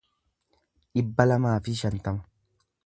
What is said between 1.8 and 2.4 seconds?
shantama